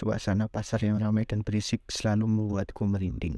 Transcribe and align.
Suasana 0.00 0.48
pasar 0.48 0.80
yang 0.80 0.96
ramai 0.96 1.28
dan 1.28 1.44
berisik 1.44 1.84
selalu 1.92 2.24
membuatku 2.24 2.88
merinding. 2.88 3.36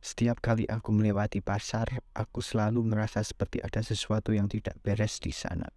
Setiap 0.00 0.40
kali 0.40 0.64
aku 0.64 0.88
melewati 0.88 1.44
pasar, 1.44 2.00
aku 2.16 2.40
selalu 2.40 2.80
merasa 2.80 3.20
seperti 3.20 3.60
ada 3.60 3.84
sesuatu 3.84 4.32
yang 4.32 4.48
tidak 4.48 4.80
beres 4.80 5.20
di 5.20 5.36
sana. 5.36 5.68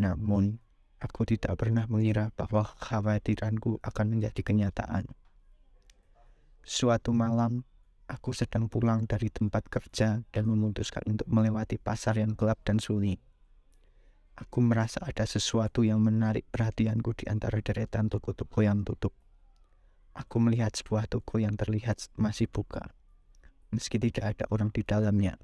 Namun, 0.00 0.56
aku 0.96 1.28
tidak 1.28 1.60
pernah 1.60 1.84
mengira 1.92 2.32
bahwa 2.40 2.72
kekhawatiranku 2.72 3.84
akan 3.84 4.06
menjadi 4.16 4.40
kenyataan. 4.40 5.04
Suatu 6.64 7.12
malam, 7.12 7.68
aku 8.08 8.32
sedang 8.32 8.64
pulang 8.72 9.04
dari 9.04 9.28
tempat 9.28 9.68
kerja 9.68 10.24
dan 10.32 10.44
memutuskan 10.48 11.04
untuk 11.04 11.28
melewati 11.28 11.76
pasar 11.76 12.16
yang 12.16 12.32
gelap 12.32 12.64
dan 12.64 12.80
sunyi. 12.80 13.20
Aku 14.38 14.62
merasa 14.62 15.02
ada 15.02 15.26
sesuatu 15.26 15.82
yang 15.82 15.98
menarik 15.98 16.46
perhatianku 16.54 17.10
di 17.18 17.26
antara 17.26 17.58
deretan 17.58 18.06
toko-toko 18.06 18.62
yang 18.62 18.86
tutup. 18.86 19.10
Aku 20.14 20.38
melihat 20.38 20.70
sebuah 20.78 21.10
toko 21.10 21.42
yang 21.42 21.58
terlihat 21.58 22.06
masih 22.14 22.46
buka, 22.46 22.94
meski 23.74 23.98
tidak 23.98 24.38
ada 24.38 24.44
orang 24.54 24.70
di 24.70 24.86
dalamnya. 24.86 25.34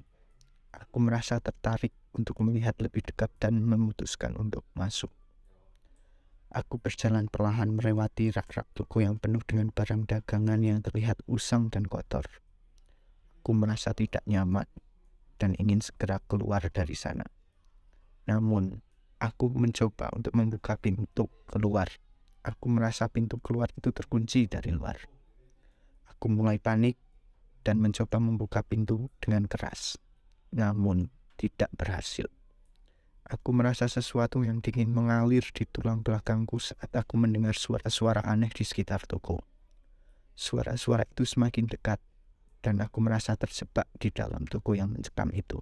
Aku 0.71 1.03
merasa 1.03 1.43
tertarik 1.43 1.91
untuk 2.15 2.39
melihat 2.39 2.79
lebih 2.79 3.03
dekat 3.03 3.31
dan 3.35 3.59
memutuskan 3.59 4.31
untuk 4.39 4.63
masuk. 4.79 5.11
Aku 6.55 6.79
berjalan 6.79 7.27
perlahan 7.27 7.75
melewati 7.75 8.31
rak-rak 8.31 8.71
toko 8.71 9.03
yang 9.03 9.19
penuh 9.19 9.43
dengan 9.43 9.75
barang 9.75 10.07
dagangan 10.07 10.63
yang 10.63 10.79
terlihat 10.79 11.19
usang 11.27 11.67
dan 11.67 11.83
kotor. 11.83 12.23
Aku 13.43 13.51
merasa 13.51 13.91
tidak 13.91 14.23
nyaman 14.23 14.67
dan 15.35 15.51
ingin 15.59 15.83
segera 15.83 16.23
keluar 16.31 16.63
dari 16.71 16.95
sana. 16.95 17.27
Namun, 18.25 18.81
aku 19.21 19.49
mencoba 19.53 20.09
untuk 20.13 20.33
membuka 20.33 20.77
pintu 20.77 21.29
keluar. 21.49 21.89
Aku 22.45 22.69
merasa 22.69 23.09
pintu 23.09 23.41
keluar 23.41 23.69
itu 23.73 23.89
terkunci 23.89 24.45
dari 24.45 24.69
luar. 24.69 24.97
Aku 26.13 26.29
mulai 26.29 26.61
panik 26.61 26.97
dan 27.65 27.81
mencoba 27.81 28.21
membuka 28.21 28.61
pintu 28.61 29.09
dengan 29.17 29.49
keras. 29.49 29.97
Namun, 30.53 31.09
tidak 31.37 31.73
berhasil. 31.73 32.29
Aku 33.25 33.57
merasa 33.57 33.89
sesuatu 33.89 34.45
yang 34.45 34.61
dingin 34.61 34.93
mengalir 34.93 35.41
di 35.49 35.65
tulang 35.65 36.05
belakangku 36.05 36.61
saat 36.61 36.93
aku 36.93 37.17
mendengar 37.17 37.57
suara-suara 37.57 38.21
aneh 38.21 38.53
di 38.53 38.61
sekitar 38.61 39.09
toko. 39.09 39.41
Suara-suara 40.37 41.09
itu 41.09 41.25
semakin 41.25 41.65
dekat, 41.65 41.97
dan 42.61 42.81
aku 42.85 43.01
merasa 43.01 43.33
terjebak 43.33 43.89
di 43.97 44.13
dalam 44.13 44.45
toko 44.45 44.77
yang 44.77 44.93
mencekam 44.93 45.33
itu. 45.33 45.57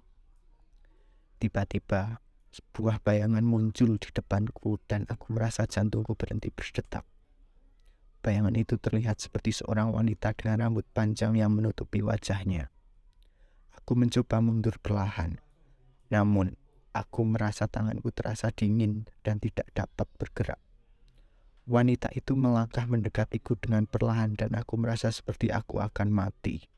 Tiba-tiba, 1.40 2.20
sebuah 2.54 3.02
bayangan 3.02 3.42
muncul 3.42 3.98
di 3.98 4.08
depanku 4.14 4.78
dan 4.86 5.10
aku 5.10 5.34
merasa 5.34 5.66
jantungku 5.66 6.14
berhenti 6.14 6.54
berdetak. 6.54 7.02
Bayangan 8.22 8.54
itu 8.54 8.78
terlihat 8.78 9.18
seperti 9.18 9.58
seorang 9.58 9.90
wanita 9.90 10.32
dengan 10.38 10.62
rambut 10.70 10.86
panjang 10.94 11.34
yang 11.34 11.50
menutupi 11.50 11.98
wajahnya. 12.00 12.70
Aku 13.74 13.98
mencoba 13.98 14.38
mundur 14.38 14.78
perlahan, 14.78 15.42
namun 16.14 16.54
aku 16.94 17.26
merasa 17.26 17.66
tanganku 17.66 18.14
terasa 18.14 18.54
dingin 18.54 19.10
dan 19.26 19.42
tidak 19.42 19.66
dapat 19.74 20.06
bergerak. 20.14 20.62
Wanita 21.66 22.14
itu 22.14 22.38
melangkah 22.38 22.86
mendekatiku 22.86 23.58
dengan 23.58 23.90
perlahan 23.90 24.38
dan 24.38 24.54
aku 24.54 24.78
merasa 24.78 25.10
seperti 25.10 25.50
aku 25.50 25.82
akan 25.82 26.12
mati. 26.12 26.70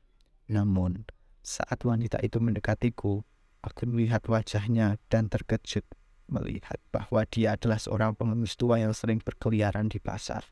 Namun, 0.48 1.04
saat 1.44 1.82
wanita 1.84 2.22
itu 2.22 2.38
mendekatiku, 2.42 3.22
Aku 3.66 3.90
melihat 3.90 4.22
wajahnya 4.30 5.02
dan 5.10 5.26
terkejut 5.26 5.82
melihat 6.30 6.78
bahwa 6.94 7.26
dia 7.26 7.58
adalah 7.58 7.78
seorang 7.78 8.14
pengemis 8.14 8.54
tua 8.54 8.78
yang 8.78 8.94
sering 8.94 9.18
berkeliaran 9.18 9.90
di 9.90 9.98
pasar. 9.98 10.46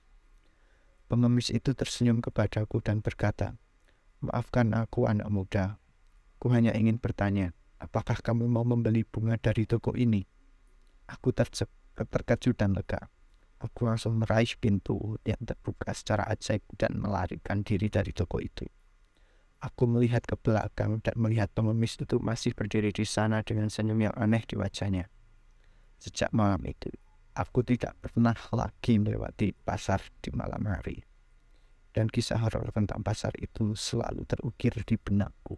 Pengemis 1.07 1.55
itu 1.55 1.75
tersenyum 1.79 2.19
kepadaku 2.19 2.83
dan 2.83 2.99
berkata, 2.99 3.55
Maafkan 4.25 4.73
aku 4.73 5.05
anak 5.05 5.29
muda, 5.29 5.77
aku 6.39 6.49
hanya 6.51 6.73
ingin 6.73 6.97
bertanya, 6.97 7.53
apakah 7.77 8.17
kamu 8.19 8.49
mau 8.49 8.65
membeli 8.65 9.05
bunga 9.05 9.37
dari 9.37 9.69
toko 9.69 9.93
ini? 9.93 10.25
Aku 11.07 11.31
terkejut 11.31 12.57
dan 12.57 12.73
lega. 12.73 13.13
Aku 13.61 13.85
langsung 13.85 14.17
meraih 14.17 14.57
pintu 14.57 15.21
yang 15.29 15.39
terbuka 15.45 15.93
secara 15.93 16.25
ajaib 16.33 16.65
dan 16.81 16.97
melarikan 16.97 17.61
diri 17.63 17.93
dari 17.93 18.11
toko 18.17 18.41
itu. 18.41 18.65
Aku 19.65 19.89
melihat 19.89 20.21
ke 20.29 20.37
belakang 20.37 21.01
dan 21.01 21.17
melihat 21.17 21.49
pengemis 21.57 21.97
itu 21.97 22.21
masih 22.21 22.53
berdiri 22.53 22.93
di 22.93 23.09
sana 23.09 23.41
dengan 23.41 23.73
senyum 23.73 23.97
yang 23.97 24.13
aneh 24.13 24.45
di 24.45 24.61
wajahnya. 24.61 25.09
Sejak 25.97 26.29
malam 26.37 26.61
itu, 26.69 26.93
aku 27.33 27.65
tidak 27.65 27.97
pernah 27.97 28.37
lagi 28.53 29.01
melewati 29.01 29.57
pasar 29.57 30.05
di 30.21 30.29
malam 30.37 30.69
hari. 30.69 31.01
Dan 31.97 32.13
kisah 32.13 32.45
horor 32.45 32.69
tentang 32.77 33.01
pasar 33.01 33.33
itu 33.41 33.73
selalu 33.73 34.29
terukir 34.29 34.77
di 34.85 35.01
benakku. 35.01 35.57